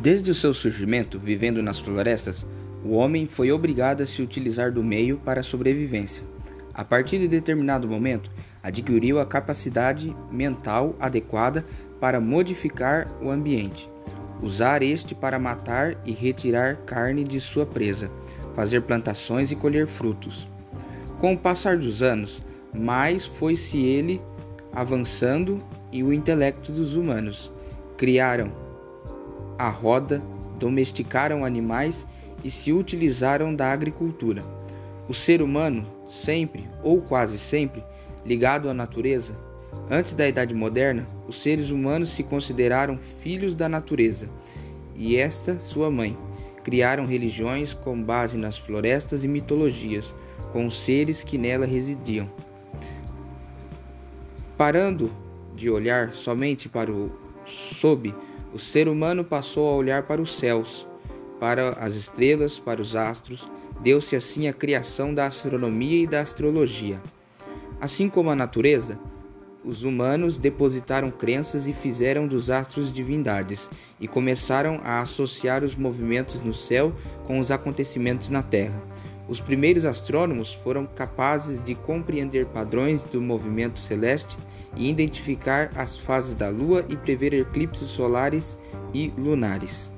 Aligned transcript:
Desde 0.00 0.30
o 0.30 0.34
seu 0.34 0.54
surgimento, 0.54 1.18
vivendo 1.18 1.60
nas 1.60 1.80
florestas, 1.80 2.46
o 2.84 2.94
homem 2.94 3.26
foi 3.26 3.50
obrigado 3.50 4.00
a 4.00 4.06
se 4.06 4.22
utilizar 4.22 4.70
do 4.70 4.82
meio 4.82 5.18
para 5.18 5.40
a 5.40 5.44
sobrevivência. 5.44 6.22
A 6.72 6.84
partir 6.84 7.18
de 7.18 7.26
determinado 7.26 7.88
momento, 7.88 8.30
adquiriu 8.62 9.18
a 9.18 9.26
capacidade 9.26 10.16
mental 10.30 10.94
adequada 11.00 11.64
para 12.00 12.20
modificar 12.20 13.12
o 13.20 13.28
ambiente, 13.28 13.90
usar 14.40 14.84
este 14.84 15.16
para 15.16 15.36
matar 15.36 15.96
e 16.04 16.12
retirar 16.12 16.76
carne 16.86 17.24
de 17.24 17.40
sua 17.40 17.66
presa, 17.66 18.08
fazer 18.54 18.82
plantações 18.82 19.50
e 19.50 19.56
colher 19.56 19.88
frutos. 19.88 20.48
Com 21.18 21.32
o 21.32 21.38
passar 21.38 21.76
dos 21.76 22.02
anos, 22.02 22.40
mais 22.72 23.26
foi-se 23.26 23.78
ele 23.78 24.22
avançando 24.72 25.60
e 25.90 26.04
o 26.04 26.12
intelecto 26.12 26.70
dos 26.70 26.94
humanos. 26.94 27.52
Criaram 27.96 28.67
a 29.58 29.68
roda, 29.68 30.22
domesticaram 30.58 31.44
animais 31.44 32.06
e 32.44 32.50
se 32.50 32.72
utilizaram 32.72 33.54
da 33.54 33.72
agricultura. 33.72 34.44
O 35.08 35.14
ser 35.14 35.42
humano, 35.42 35.86
sempre 36.06 36.68
ou 36.82 37.02
quase 37.02 37.38
sempre, 37.38 37.82
ligado 38.24 38.68
à 38.68 38.74
natureza, 38.74 39.34
antes 39.90 40.14
da 40.14 40.28
Idade 40.28 40.54
Moderna, 40.54 41.06
os 41.26 41.40
seres 41.40 41.70
humanos 41.70 42.10
se 42.10 42.22
consideraram 42.22 42.98
filhos 42.98 43.54
da 43.54 43.68
natureza 43.68 44.28
e 44.94 45.16
esta 45.16 45.58
sua 45.60 45.90
mãe. 45.90 46.16
Criaram 46.62 47.06
religiões 47.06 47.72
com 47.72 48.02
base 48.02 48.36
nas 48.36 48.58
florestas 48.58 49.24
e 49.24 49.28
mitologias, 49.28 50.14
com 50.52 50.66
os 50.66 50.78
seres 50.78 51.22
que 51.22 51.38
nela 51.38 51.64
residiam. 51.64 52.30
Parando 54.56 55.10
de 55.54 55.70
olhar 55.70 56.12
somente 56.12 56.68
para 56.68 56.92
o 56.92 57.10
sob, 57.46 58.14
o 58.52 58.58
ser 58.58 58.88
humano 58.88 59.24
passou 59.24 59.68
a 59.68 59.76
olhar 59.76 60.04
para 60.04 60.22
os 60.22 60.36
céus, 60.36 60.86
para 61.38 61.70
as 61.70 61.94
estrelas, 61.94 62.58
para 62.58 62.80
os 62.80 62.96
astros, 62.96 63.48
deu-se 63.80 64.16
assim 64.16 64.48
a 64.48 64.52
criação 64.52 65.14
da 65.14 65.26
astronomia 65.26 66.02
e 66.02 66.06
da 66.06 66.20
astrologia. 66.20 67.00
Assim 67.80 68.08
como 68.08 68.30
a 68.30 68.36
natureza, 68.36 68.98
os 69.64 69.84
humanos 69.84 70.38
depositaram 70.38 71.10
crenças 71.10 71.66
e 71.66 71.72
fizeram 71.72 72.26
dos 72.26 72.48
astros 72.48 72.92
divindades, 72.92 73.68
e 74.00 74.08
começaram 74.08 74.80
a 74.82 75.00
associar 75.00 75.62
os 75.62 75.76
movimentos 75.76 76.40
no 76.40 76.54
céu 76.54 76.92
com 77.26 77.38
os 77.38 77.50
acontecimentos 77.50 78.30
na 78.30 78.42
terra. 78.42 78.82
Os 79.28 79.42
primeiros 79.42 79.84
astrônomos 79.84 80.54
foram 80.54 80.86
capazes 80.86 81.62
de 81.62 81.74
compreender 81.74 82.46
padrões 82.46 83.04
do 83.04 83.20
movimento 83.20 83.78
celeste 83.78 84.38
e 84.74 84.88
identificar 84.88 85.70
as 85.76 85.98
fases 85.98 86.34
da 86.34 86.48
Lua 86.48 86.82
e 86.88 86.96
prever 86.96 87.34
eclipses 87.34 87.88
solares 87.88 88.58
e 88.94 89.12
lunares. 89.18 89.92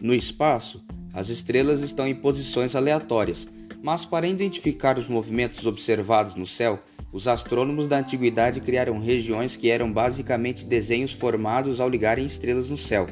No 0.00 0.14
espaço, 0.14 0.82
as 1.12 1.28
estrelas 1.28 1.82
estão 1.82 2.06
em 2.06 2.14
posições 2.14 2.74
aleatórias, 2.74 3.48
mas 3.82 4.04
para 4.04 4.26
identificar 4.26 4.98
os 4.98 5.06
movimentos 5.06 5.66
observados 5.66 6.34
no 6.34 6.46
céu, 6.46 6.82
os 7.12 7.28
astrônomos 7.28 7.86
da 7.86 7.98
antiguidade 7.98 8.60
criaram 8.60 8.98
regiões 8.98 9.54
que 9.54 9.68
eram 9.68 9.92
basicamente 9.92 10.64
desenhos 10.64 11.12
formados 11.12 11.78
ao 11.78 11.88
ligarem 11.88 12.24
estrelas 12.24 12.70
no 12.70 12.76
céu. 12.76 13.06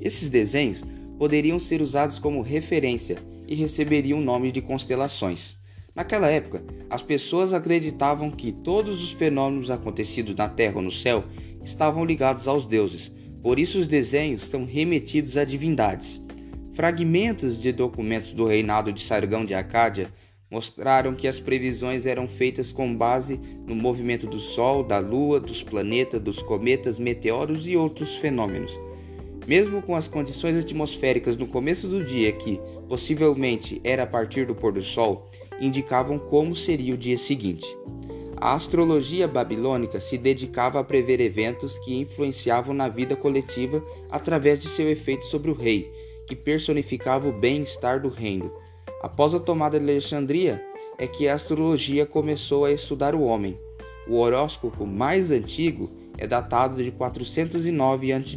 Esses 0.00 0.28
desenhos 0.28 0.84
poderiam 1.16 1.58
ser 1.58 1.80
usados 1.80 2.18
como 2.18 2.42
referência 2.42 3.18
e 3.46 3.54
receberiam 3.54 4.20
nomes 4.20 4.52
de 4.52 4.60
constelações. 4.60 5.56
Naquela 5.94 6.28
época, 6.28 6.62
as 6.90 7.00
pessoas 7.00 7.54
acreditavam 7.54 8.30
que 8.30 8.52
todos 8.52 9.02
os 9.02 9.12
fenômenos 9.12 9.70
acontecidos 9.70 10.34
na 10.34 10.48
Terra 10.48 10.76
ou 10.76 10.82
no 10.82 10.92
céu 10.92 11.24
estavam 11.64 12.04
ligados 12.04 12.46
aos 12.46 12.66
deuses, 12.66 13.10
por 13.42 13.58
isso 13.58 13.78
os 13.78 13.86
desenhos 13.86 14.42
são 14.42 14.64
remetidos 14.64 15.36
a 15.36 15.44
divindades. 15.44 16.20
Fragmentos 16.74 17.62
de 17.62 17.72
documentos 17.72 18.32
do 18.32 18.44
reinado 18.44 18.92
de 18.92 19.02
Sargão 19.02 19.46
de 19.46 19.54
Acádia 19.54 20.12
mostraram 20.50 21.14
que 21.14 21.26
as 21.26 21.40
previsões 21.40 22.06
eram 22.06 22.28
feitas 22.28 22.70
com 22.70 22.94
base 22.94 23.40
no 23.66 23.74
movimento 23.74 24.26
do 24.26 24.38
Sol, 24.38 24.82
da 24.82 24.98
Lua, 24.98 25.40
dos 25.40 25.62
planetas, 25.62 26.20
dos 26.20 26.40
cometas, 26.40 26.98
meteoros 26.98 27.66
e 27.66 27.76
outros 27.76 28.16
fenômenos. 28.16 28.78
Mesmo 29.46 29.80
com 29.82 29.94
as 29.94 30.08
condições 30.08 30.56
atmosféricas 30.56 31.36
no 31.36 31.46
começo 31.46 31.86
do 31.86 32.04
dia, 32.04 32.32
que 32.32 32.60
possivelmente 32.88 33.80
era 33.84 34.02
a 34.02 34.06
partir 34.06 34.46
do 34.46 34.54
pôr 34.54 34.72
do 34.72 34.82
sol, 34.82 35.30
indicavam 35.60 36.18
como 36.18 36.54
seria 36.54 36.94
o 36.94 36.98
dia 36.98 37.16
seguinte. 37.16 37.66
A 38.36 38.54
astrologia 38.54 39.26
babilônica 39.26 40.00
se 40.00 40.18
dedicava 40.18 40.78
a 40.78 40.84
prever 40.84 41.20
eventos 41.20 41.78
que 41.78 41.96
influenciavam 41.96 42.74
na 42.74 42.88
vida 42.88 43.16
coletiva 43.16 43.82
através 44.10 44.58
de 44.58 44.68
seu 44.68 44.88
efeito 44.90 45.24
sobre 45.24 45.50
o 45.50 45.54
rei 45.54 45.90
que 46.26 46.34
personificava 46.34 47.28
o 47.28 47.32
bem-estar 47.32 48.00
do 48.00 48.08
reino. 48.08 48.52
Após 49.06 49.32
a 49.34 49.38
tomada 49.38 49.78
de 49.78 49.88
Alexandria, 49.88 50.60
é 50.98 51.06
que 51.06 51.28
a 51.28 51.34
astrologia 51.36 52.04
começou 52.04 52.64
a 52.64 52.72
estudar 52.72 53.14
o 53.14 53.22
homem. 53.22 53.56
O 54.08 54.16
horóscopo 54.16 54.84
mais 54.84 55.30
antigo 55.30 55.88
é 56.18 56.26
datado 56.26 56.82
de 56.82 56.90
409 56.90 58.12
a.C. 58.12 58.36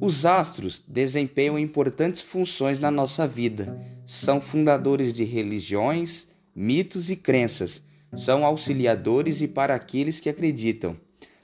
Os 0.00 0.24
astros 0.24 0.82
desempenham 0.88 1.58
importantes 1.58 2.22
funções 2.22 2.80
na 2.80 2.90
nossa 2.90 3.26
vida. 3.26 3.78
São 4.06 4.40
fundadores 4.40 5.12
de 5.12 5.24
religiões, 5.24 6.26
mitos 6.56 7.10
e 7.10 7.16
crenças, 7.16 7.82
são 8.16 8.44
auxiliadores 8.44 9.42
e 9.42 9.48
para 9.48 9.74
aqueles 9.74 10.18
que 10.18 10.28
acreditam. 10.28 10.96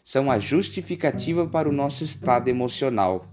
São 0.02 0.30
a 0.30 0.38
justificativa 0.38 1.46
para 1.46 1.68
o 1.68 1.72
nosso 1.72 2.04
estado 2.04 2.48
emocional. 2.48 3.26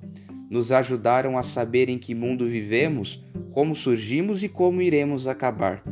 Nos 0.50 0.72
ajudaram 0.72 1.38
a 1.38 1.44
saber 1.44 1.90
em 1.90 1.98
que 1.98 2.14
mundo 2.14 2.48
vivemos, 2.48 3.24
como 3.52 3.76
surgimos 3.76 4.44
e 4.44 4.50
como 4.50 4.82
iremos 4.82 5.28
acabar. 5.28 5.84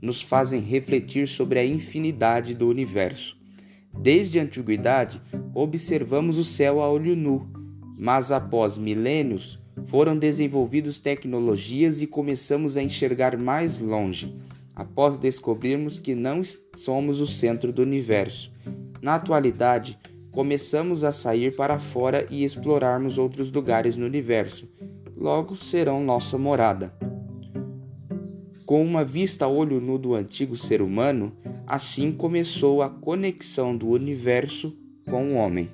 Nos 0.00 0.22
fazem 0.22 0.60
refletir 0.60 1.28
sobre 1.28 1.58
a 1.58 1.64
infinidade 1.64 2.54
do 2.54 2.68
universo. 2.68 3.36
Desde 3.98 4.38
a 4.38 4.42
antiguidade, 4.42 5.20
observamos 5.54 6.38
o 6.38 6.44
céu 6.44 6.82
a 6.82 6.90
olho 6.90 7.16
nu, 7.16 7.50
mas 7.98 8.30
após 8.30 8.76
milênios 8.76 9.58
foram 9.86 10.18
desenvolvidas 10.18 10.98
tecnologias 10.98 12.02
e 12.02 12.06
começamos 12.06 12.76
a 12.76 12.82
enxergar 12.82 13.38
mais 13.38 13.78
longe 13.78 14.34
após 14.76 15.16
descobrirmos 15.16 15.98
que 15.98 16.14
não 16.14 16.42
somos 16.76 17.18
o 17.18 17.26
centro 17.26 17.72
do 17.72 17.80
universo. 17.80 18.52
Na 19.00 19.14
atualidade, 19.14 19.98
começamos 20.30 21.02
a 21.02 21.12
sair 21.12 21.56
para 21.56 21.80
fora 21.80 22.26
e 22.30 22.44
explorarmos 22.44 23.16
outros 23.16 23.50
lugares 23.50 23.96
no 23.96 24.04
universo. 24.04 24.68
Logo 25.16 25.56
serão 25.56 26.04
nossa 26.04 26.36
morada. 26.36 26.94
Com 28.66 28.84
uma 28.84 29.02
vista 29.02 29.46
a 29.46 29.48
olho 29.48 29.80
nu 29.80 29.96
do 29.96 30.14
antigo 30.14 30.56
ser 30.56 30.82
humano, 30.82 31.32
assim 31.66 32.12
começou 32.12 32.82
a 32.82 32.90
conexão 32.90 33.74
do 33.74 33.88
universo 33.88 34.76
com 35.08 35.24
o 35.24 35.34
homem. 35.36 35.70